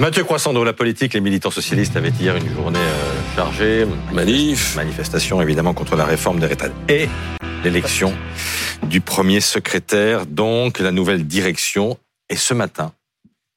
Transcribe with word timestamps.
Mathieu 0.00 0.24
Croissant, 0.24 0.54
dans 0.54 0.64
la 0.64 0.72
politique, 0.72 1.12
les 1.12 1.20
militants 1.20 1.50
socialistes 1.50 1.94
avaient 1.94 2.08
hier 2.08 2.34
une 2.34 2.48
journée 2.48 2.78
euh, 2.78 3.36
chargée. 3.36 3.86
Manif. 4.14 4.74
Manifestation, 4.74 5.42
évidemment, 5.42 5.74
contre 5.74 5.94
la 5.94 6.06
réforme 6.06 6.40
des 6.40 6.46
retraites. 6.46 6.72
Et 6.88 7.06
l'élection 7.64 8.14
du 8.84 9.02
premier 9.02 9.42
secrétaire, 9.42 10.24
donc 10.24 10.78
la 10.78 10.90
nouvelle 10.90 11.26
direction. 11.26 11.98
Et 12.30 12.36
ce 12.36 12.54
matin, 12.54 12.94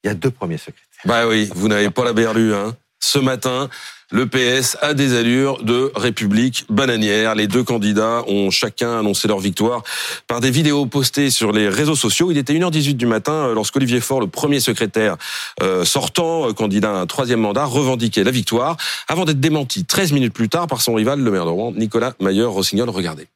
il 0.03 0.07
y 0.07 0.09
a 0.09 0.15
deux 0.15 0.31
premiers 0.31 0.57
secrétaires. 0.57 0.83
Bah 1.05 1.27
oui, 1.29 1.49
vous 1.55 1.69
n'avez 1.69 1.89
pas 1.89 2.03
la 2.03 2.11
berlue, 2.11 2.53
hein. 2.53 2.75
Ce 3.05 3.19
matin, 3.19 3.67
le 4.11 4.27
PS 4.27 4.77
a 4.81 4.93
des 4.93 5.13
allures 5.13 5.61
de 5.61 5.91
république 5.93 6.65
bananière. 6.69 7.35
Les 7.35 7.47
deux 7.47 7.61
candidats 7.61 8.23
ont 8.27 8.49
chacun 8.49 8.99
annoncé 8.99 9.27
leur 9.27 9.39
victoire 9.39 9.83
par 10.25 10.39
des 10.39 10.49
vidéos 10.51 10.85
postées 10.85 11.29
sur 11.29 11.51
les 11.51 11.67
réseaux 11.67 11.97
sociaux. 11.97 12.31
Il 12.31 12.37
était 12.37 12.53
1h18 12.53 12.93
du 12.93 13.05
matin 13.05 13.33
euh, 13.33 13.53
lorsqu'Olivier 13.53 13.99
Faure, 13.99 14.21
le 14.21 14.27
premier 14.27 14.61
secrétaire 14.61 15.17
euh, 15.61 15.83
sortant, 15.83 16.47
euh, 16.47 16.53
candidat 16.53 16.91
à 16.91 17.01
un 17.01 17.05
troisième 17.05 17.41
mandat, 17.41 17.65
revendiquait 17.65 18.23
la 18.23 18.31
victoire 18.31 18.77
avant 19.09 19.25
d'être 19.25 19.41
démenti 19.41 19.83
13 19.83 20.13
minutes 20.13 20.33
plus 20.33 20.47
tard 20.47 20.67
par 20.67 20.81
son 20.81 20.93
rival, 20.93 21.19
le 21.19 21.29
maire 21.29 21.43
de 21.43 21.49
Rouen, 21.49 21.73
Nicolas 21.75 22.13
Mayer-Rossignol. 22.21 22.89
Regardez. 22.89 23.27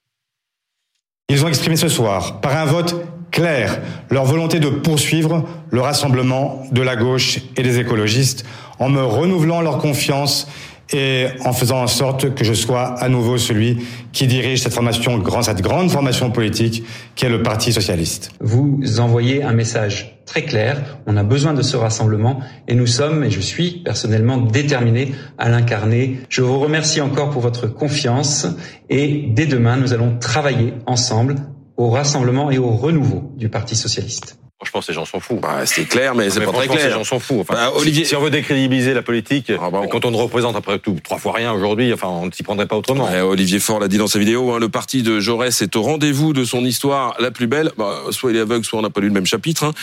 Ils 1.28 1.44
ont 1.44 1.50
exprimé 1.50 1.76
ce 1.76 1.90
soir, 1.90 2.40
par 2.40 2.56
un 2.56 2.66
vote 2.66 2.96
clair, 3.32 3.80
leur 4.10 4.26
volonté 4.26 4.60
de 4.60 4.70
poursuivre 4.70 5.46
le 5.72 5.82
rassemblement 5.82 6.64
de 6.72 6.82
la 6.82 6.96
gauche 6.96 7.40
et 7.56 7.64
des 7.64 7.80
écologistes 7.80 8.46
en 8.80 8.90
me 8.90 9.04
renouvelant 9.04 9.62
leur 9.62 9.78
confiance 9.80 10.48
et 10.94 11.28
en 11.44 11.52
faisant 11.52 11.82
en 11.82 11.88
sorte 11.88 12.34
que 12.34 12.44
je 12.44 12.54
sois 12.54 12.94
à 13.00 13.10
nouveau 13.10 13.38
celui 13.38 13.86
qui 14.14 14.26
dirige 14.28 14.62
cette 14.62 14.74
formation, 14.74 15.22
cette 15.42 15.62
grande 15.62 15.92
formation 15.92 16.32
politique 16.32 16.84
qui 17.16 17.26
est 17.26 17.30
le 17.30 17.44
Parti 17.44 17.74
socialiste. 17.74 18.32
Vous 18.40 18.80
envoyez 19.00 19.44
un 19.44 19.54
message 19.54 20.18
très 20.26 20.44
clair. 20.44 20.98
On 21.06 21.18
a 21.18 21.24
besoin 21.24 21.54
de 21.54 21.62
ce 21.62 21.76
rassemblement 21.76 22.40
et 22.68 22.76
nous 22.76 22.88
sommes, 22.88 23.24
et 23.24 23.32
je 23.32 23.42
suis 23.42 23.82
personnellement 23.84 24.38
déterminé 24.38 25.14
à 25.38 25.50
l'incarner. 25.50 26.20
Je 26.30 26.42
vous 26.42 26.60
remercie 26.60 27.02
encore 27.02 27.32
pour 27.32 27.42
votre 27.42 27.68
confiance 27.68 28.48
et 28.90 29.26
dès 29.34 29.46
demain, 29.46 29.76
nous 29.76 29.94
allons 29.94 30.18
travailler 30.20 30.74
ensemble 30.86 31.36
au 31.78 31.90
rassemblement 31.90 32.52
et 32.52 32.58
au 32.58 32.70
renouveau 32.70 33.32
du 33.36 33.50
Parti 33.50 33.76
socialiste. 33.76 34.38
Franchement, 34.58 34.82
ces 34.82 34.94
gens 34.94 35.06
s'en 35.06 35.20
foutent. 35.20 35.40
Bah, 35.40 35.68
c'est 35.68 35.86
clair, 35.86 36.16
mais, 36.16 36.32
c'est 36.32 36.40
pas 36.40 36.52
très 36.52 36.68
clair. 36.68 36.82
Ces 36.82 36.90
gens 36.90 37.04
s'en 37.04 37.20
foutent. 37.20 37.42
Enfin, 37.42 37.54
bah, 37.54 37.74
Olivier, 37.76 38.06
si, 38.06 38.16
on 38.16 38.22
veut 38.22 38.32
décrédibiliser 38.32 38.96
la 38.96 39.04
politique, 39.04 39.52
ah 39.52 39.70
bah, 39.70 39.82
quand 39.88 40.04
on 40.04 40.10
ne 40.10 40.18
représente 40.18 40.56
après 40.56 40.80
tout 40.80 40.98
trois 41.04 41.20
fois 41.20 41.34
rien 41.34 41.54
aujourd'hui, 41.54 41.94
enfin, 41.94 42.08
on 42.08 42.26
ne 42.26 42.32
s'y 42.32 42.42
prendrait 42.42 42.66
pas 42.66 42.76
autrement. 42.76 43.08
Olivier 43.24 43.60
Faure 43.60 43.80
l'a 43.80 43.88
dit 43.88 44.00
dans 44.00 44.08
sa 44.08 44.18
vidéo, 44.18 44.52
hein, 44.52 44.60
le 44.60 44.68
parti 44.68 45.04
de 45.04 45.20
Jaurès 45.20 45.62
est 45.62 45.76
au 45.76 45.84
rendez-vous 45.84 46.34
de 46.34 46.44
son 46.44 46.66
histoire 46.66 47.16
la 47.20 47.30
plus 47.30 47.46
belle. 47.46 47.72
Bah, 47.78 48.02
soit 48.10 48.32
il 48.32 48.38
est 48.38 48.40
aveugle, 48.40 48.66
soit 48.66 48.80
on 48.80 48.82
n'a 48.82 48.90
pas 48.90 49.00
lu 49.00 49.10
le 49.10 49.14
même 49.14 49.28
chapitre. 49.28 49.64
Hein. 49.64 49.74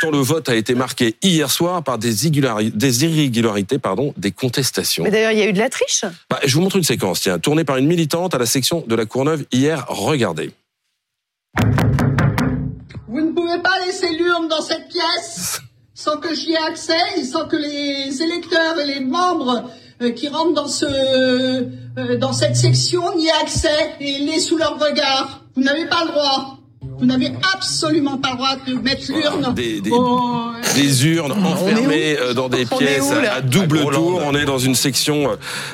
Tant 0.00 0.10
le 0.10 0.18
vote 0.18 0.48
a 0.48 0.56
été 0.56 0.74
marqué 0.74 1.14
hier 1.22 1.48
soir 1.48 1.84
par 1.84 1.98
des, 1.98 2.24
irrégularités, 2.26 2.76
des 2.76 3.04
irrégularités, 3.04 3.78
pardon, 3.78 4.14
des 4.16 4.32
contestations. 4.32 5.04
Mais 5.04 5.12
d'ailleurs, 5.12 5.30
il 5.30 5.38
y 5.38 5.42
a 5.42 5.46
eu 5.46 5.52
de 5.52 5.60
la 5.60 5.70
triche. 5.70 6.04
Bah, 6.28 6.40
je 6.44 6.52
vous 6.56 6.60
montre 6.60 6.76
une 6.76 6.82
séquence, 6.82 7.20
tiens, 7.20 7.38
tournée 7.38 7.62
par 7.62 7.76
une 7.76 7.86
militante 7.86 8.34
à 8.34 8.38
la 8.38 8.46
section 8.46 8.82
de 8.84 8.94
la 8.96 9.06
Courneuve 9.06 9.44
hier. 9.52 9.84
Regardez. 9.86 10.50
Vous 13.14 13.20
ne 13.20 13.30
pouvez 13.30 13.60
pas 13.62 13.78
laisser 13.86 14.08
l'urne 14.16 14.48
dans 14.48 14.60
cette 14.60 14.88
pièce 14.88 15.60
sans 15.94 16.16
que 16.16 16.34
j'y 16.34 16.54
ai 16.54 16.56
accès 16.56 16.98
et 17.16 17.22
sans 17.22 17.46
que 17.46 17.54
les 17.54 18.20
électeurs 18.20 18.76
et 18.80 18.86
les 18.86 18.98
membres 18.98 19.70
euh, 20.02 20.10
qui 20.10 20.26
rentrent 20.26 20.54
dans 20.54 20.66
ce 20.66 20.84
euh, 20.84 22.16
dans 22.18 22.32
cette 22.32 22.56
section 22.56 23.16
n'y 23.16 23.28
aient 23.28 23.40
accès 23.40 23.94
et 24.00 24.18
l'aient 24.18 24.40
sous 24.40 24.56
leur 24.56 24.80
regard. 24.80 25.44
Vous 25.54 25.62
n'avez 25.62 25.86
pas 25.86 26.04
le 26.04 26.10
droit. 26.10 26.58
Vous 26.98 27.06
n'avez 27.06 27.32
absolument 27.54 28.18
pas 28.18 28.30
le 28.30 28.36
droit 28.36 28.56
de 28.66 28.74
mettre 28.74 29.10
l'urne. 29.10 29.52
Des, 29.54 29.80
des, 29.80 29.90
des, 30.76 31.06
urnes 31.06 31.32
enfermées 31.32 32.16
euh, 32.18 32.34
dans 32.34 32.48
des 32.48 32.64
pièces 32.66 33.10
à, 33.10 33.40
double 33.40 33.80
tour. 33.90 34.22
On 34.24 34.34
est 34.34 34.44
dans 34.44 34.58
une 34.58 34.76
section 34.76 35.30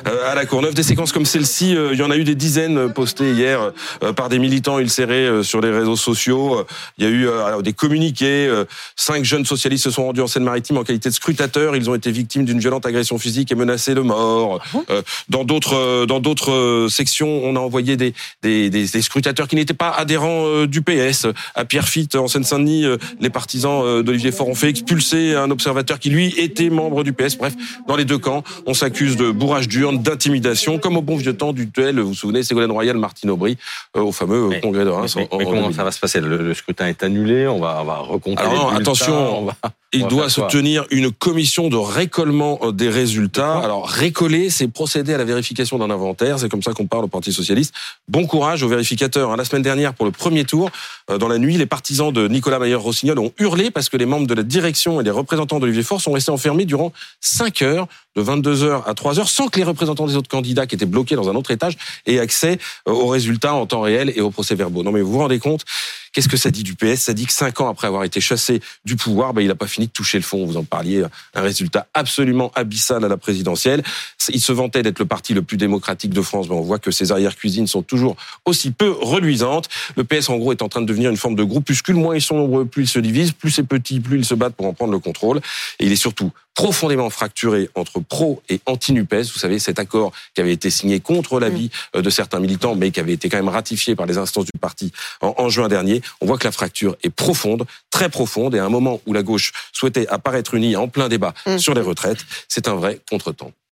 euh, 0.07 0.31
à 0.31 0.35
la 0.35 0.45
Courneuve. 0.45 0.73
Des 0.73 0.83
séquences 0.83 1.11
comme 1.11 1.25
celle-ci, 1.25 1.75
euh, 1.75 1.89
il 1.93 1.99
y 1.99 2.03
en 2.03 2.09
a 2.09 2.17
eu 2.17 2.23
des 2.23 2.33
dizaines 2.33 2.91
postées 2.91 3.33
hier 3.33 3.71
par 4.15 4.29
des 4.29 4.39
militants 4.39 4.79
ulcérés 4.79 5.43
sur 5.43 5.61
les 5.61 5.69
réseaux 5.69 5.95
sociaux. 5.95 6.65
Il 6.97 7.05
y 7.05 7.07
a 7.07 7.11
eu 7.11 7.27
des 7.61 7.73
communiqués. 7.73 8.51
Cinq 8.95 9.23
jeunes 9.23 9.45
socialistes 9.45 9.83
se 9.83 9.91
sont 9.91 10.05
rendus 10.05 10.21
en 10.21 10.27
Seine-Maritime 10.27 10.77
en 10.77 10.83
qualité 10.83 11.09
de 11.09 11.13
scrutateurs. 11.13 11.75
Ils 11.75 11.89
ont 11.89 11.95
été 11.95 12.11
victimes 12.11 12.45
d'une 12.45 12.59
violente 12.59 12.85
agression 12.85 13.17
physique 13.17 13.51
et 13.51 13.55
menacés 13.55 13.93
de 13.93 14.01
mort. 14.01 14.59
Ah 14.75 15.01
dans 15.29 15.43
d'autres 15.43 16.05
dans 16.05 16.19
d'autres 16.19 16.87
sections, 16.89 17.41
on 17.43 17.55
a 17.55 17.59
envoyé 17.59 17.97
des, 17.97 18.13
des, 18.41 18.69
des, 18.69 18.87
des 18.87 19.01
scrutateurs 19.01 19.47
qui 19.47 19.55
n'étaient 19.55 19.73
pas 19.73 19.91
adhérents 19.91 20.65
du 20.65 20.81
PS 20.81 21.10
à 21.55 21.65
Pierrefitte, 21.65 22.15
en 22.15 22.27
Seine-Saint-Denis, 22.27 22.85
euh, 22.85 22.97
les 23.19 23.29
partisans 23.29 23.83
euh, 23.83 24.03
d'Olivier 24.03 24.31
Faure 24.31 24.49
ont 24.49 24.55
fait 24.55 24.69
expulser 24.69 25.35
un 25.35 25.51
observateur 25.51 25.99
qui, 25.99 26.09
lui, 26.09 26.33
était 26.37 26.69
membre 26.69 27.03
du 27.03 27.13
PS. 27.13 27.37
Bref, 27.37 27.53
dans 27.87 27.95
les 27.95 28.05
deux 28.05 28.17
camps, 28.17 28.43
on 28.65 28.73
s'accuse 28.73 29.17
de 29.17 29.31
bourrage 29.31 29.67
d'urne, 29.67 30.01
d'intimidation, 30.01 30.79
comme 30.79 30.97
au 30.97 31.01
bon 31.01 31.15
vieux 31.15 31.35
temps 31.35 31.53
du 31.53 31.65
duel, 31.65 31.99
vous 31.99 32.09
vous 32.09 32.13
souvenez, 32.13 32.43
Ségolène 32.43 32.71
Royal, 32.71 32.97
Martine 32.97 33.29
Aubry, 33.29 33.57
euh, 33.95 34.01
au 34.01 34.11
fameux 34.11 34.49
congrès 34.61 34.85
de 34.85 34.89
Reims. 34.89 35.15
Mais, 35.15 35.27
comment 35.29 35.71
ça 35.71 35.83
va 35.83 35.91
se 35.91 35.99
passer? 35.99 36.19
Le, 36.19 36.53
scrutin 36.53 36.87
est 36.87 37.03
annulé, 37.03 37.47
on 37.47 37.59
va, 37.59 37.79
on 37.81 37.85
va 37.85 37.97
recompter 37.97 38.41
Alors 38.41 38.73
attention, 38.73 39.47
il 39.93 40.07
doit 40.07 40.29
se 40.29 40.41
tenir 40.41 40.85
une 40.89 41.11
commission 41.11 41.67
de 41.67 41.75
récollement 41.75 42.59
des 42.71 42.89
résultats. 42.89 43.59
Alors 43.59 43.87
récoller, 43.87 44.49
c'est 44.49 44.67
procéder 44.67 45.13
à 45.13 45.17
la 45.17 45.25
vérification 45.25 45.77
d'un 45.77 45.89
inventaire, 45.89 46.39
c'est 46.39 46.49
comme 46.49 46.63
ça 46.63 46.73
qu'on 46.73 46.87
parle 46.87 47.05
au 47.05 47.07
Parti 47.07 47.33
socialiste. 47.33 47.73
Bon 48.07 48.25
courage 48.25 48.63
aux 48.63 48.69
vérificateurs. 48.69 49.31
Hein. 49.31 49.35
La 49.35 49.45
semaine 49.45 49.61
dernière, 49.61 49.93
pour 49.93 50.05
le 50.05 50.11
premier 50.11 50.45
tour, 50.45 50.69
euh, 51.09 51.17
dans 51.17 51.27
la 51.27 51.37
nuit, 51.37 51.57
les 51.57 51.65
partisans 51.65 52.11
de 52.11 52.27
Nicolas 52.27 52.59
Mayer-Rossignol 52.59 53.19
ont 53.19 53.33
hurlé 53.37 53.69
parce 53.69 53.89
que 53.89 53.97
les 53.97 54.05
membres 54.05 54.27
de 54.27 54.33
la 54.33 54.43
direction 54.43 55.01
et 55.01 55.03
les 55.03 55.11
représentants 55.11 55.59
d'Olivier 55.59 55.83
Faure 55.83 56.01
sont 56.01 56.13
restés 56.13 56.31
enfermés 56.31 56.65
durant 56.65 56.93
5 57.19 57.61
heures, 57.61 57.87
de 58.15 58.21
22 58.21 58.63
heures 58.63 58.87
à 58.87 58.93
3 58.93 59.19
heures, 59.19 59.29
sans 59.29 59.47
que 59.47 59.59
les 59.59 59.65
représentants 59.65 60.05
des 60.05 60.15
autres 60.15 60.29
candidats 60.29 60.67
qui 60.67 60.75
étaient 60.75 60.85
bloqués 60.85 61.15
dans 61.15 61.29
un 61.29 61.35
autre 61.35 61.51
étage 61.51 61.77
aient 62.05 62.19
accès 62.19 62.59
euh, 62.87 62.91
aux 62.91 63.07
résultats 63.07 63.53
en 63.53 63.65
temps 63.65 63.81
réel 63.81 64.13
et 64.15 64.21
aux 64.21 64.31
procès-verbaux. 64.31 64.83
Non 64.83 64.91
mais 64.91 65.01
vous 65.01 65.11
vous 65.11 65.19
rendez 65.19 65.39
compte 65.39 65.65
Qu'est-ce 66.13 66.27
que 66.27 66.37
ça 66.37 66.51
dit 66.51 66.63
du 66.63 66.75
PS 66.75 67.01
Ça 67.01 67.13
dit 67.13 67.25
que 67.25 67.31
cinq 67.33 67.61
ans 67.61 67.69
après 67.69 67.87
avoir 67.87 68.03
été 68.03 68.19
chassé 68.19 68.61
du 68.83 68.97
pouvoir, 68.97 69.33
ben, 69.33 69.41
il 69.41 69.47
n'a 69.47 69.55
pas 69.55 69.67
fini 69.67 69.87
de 69.87 69.91
toucher 69.91 70.17
le 70.17 70.23
fond. 70.23 70.45
Vous 70.45 70.57
en 70.57 70.63
parliez, 70.63 71.05
un 71.33 71.41
résultat 71.41 71.87
absolument 71.93 72.51
abyssal 72.55 73.05
à 73.05 73.07
la 73.07 73.17
présidentielle. 73.17 73.81
Il 74.29 74.41
se 74.41 74.51
vantait 74.51 74.83
d'être 74.83 74.99
le 74.99 75.05
parti 75.05 75.33
le 75.33 75.41
plus 75.41 75.57
démocratique 75.57 76.11
de 76.11 76.21
France, 76.21 76.47
mais 76.49 76.55
on 76.55 76.61
voit 76.61 76.79
que 76.79 76.91
ses 76.91 77.11
arrière-cuisines 77.11 77.67
sont 77.67 77.81
toujours 77.81 78.17
aussi 78.45 78.71
peu 78.71 78.91
reluisantes. 78.91 79.69
Le 79.95 80.03
PS, 80.03 80.29
en 80.29 80.37
gros, 80.37 80.51
est 80.51 80.61
en 80.61 80.69
train 80.69 80.81
de 80.81 80.85
devenir 80.85 81.09
une 81.09 81.17
forme 81.17 81.35
de 81.35 81.43
groupuscule. 81.43 81.95
Moins 81.95 82.15
ils 82.15 82.21
sont 82.21 82.35
nombreux, 82.35 82.65
plus 82.65 82.83
ils 82.83 82.89
se 82.89 82.99
divisent, 82.99 83.31
plus 83.31 83.51
c'est 83.51 83.63
petit, 83.63 83.99
plus 84.01 84.19
ils 84.19 84.25
se 84.25 84.35
battent 84.35 84.55
pour 84.55 84.65
en 84.65 84.73
prendre 84.73 84.91
le 84.91 84.99
contrôle. 84.99 85.39
Et 85.79 85.85
il 85.85 85.91
est 85.91 85.95
surtout 85.95 86.31
profondément 86.55 87.09
fracturé 87.09 87.69
entre 87.75 87.99
pro 87.99 88.41
et 88.49 88.61
anti-NUPES. 88.65 89.31
Vous 89.33 89.39
savez, 89.39 89.59
cet 89.59 89.79
accord 89.79 90.11
qui 90.35 90.41
avait 90.41 90.53
été 90.53 90.69
signé 90.69 90.99
contre 90.99 91.39
l'avis 91.39 91.65
mm. 91.65 91.97
euh, 91.97 92.01
de 92.01 92.09
certains 92.09 92.39
militants, 92.39 92.75
mais 92.75 92.91
qui 92.91 92.99
avait 92.99 93.13
été 93.13 93.29
quand 93.29 93.37
même 93.37 93.49
ratifié 93.49 93.95
par 93.95 94.05
les 94.05 94.17
instances 94.17 94.45
du 94.45 94.59
parti 94.59 94.91
en, 95.21 95.49
juin 95.49 95.67
dernier. 95.67 96.01
On 96.19 96.25
voit 96.25 96.37
que 96.37 96.45
la 96.45 96.51
fracture 96.51 96.95
est 97.03 97.09
profonde, 97.09 97.65
très 97.89 98.09
profonde, 98.09 98.55
et 98.55 98.59
à 98.59 98.65
un 98.65 98.69
moment 98.69 99.01
où 99.05 99.13
la 99.13 99.23
gauche 99.23 99.51
souhaitait 99.71 100.07
apparaître 100.07 100.53
unie 100.53 100.75
en 100.75 100.87
plein 100.87 101.09
débat 101.09 101.33
mm. 101.45 101.57
sur 101.57 101.73
les 101.73 101.81
retraites, 101.81 102.25
c'est 102.47 102.67
un 102.67 102.75
vrai 102.75 102.99
contretemps. 103.09 103.51